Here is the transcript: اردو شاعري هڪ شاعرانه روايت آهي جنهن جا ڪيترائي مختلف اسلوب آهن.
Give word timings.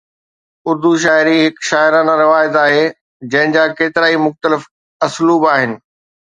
اردو 0.69 0.91
شاعري 1.03 1.35
هڪ 1.45 1.55
شاعرانه 1.69 2.13
روايت 2.23 2.55
آهي 2.65 2.85
جنهن 3.31 3.55
جا 3.57 3.67
ڪيترائي 3.81 4.19
مختلف 4.25 4.67
اسلوب 5.09 5.47
آهن. 5.53 5.79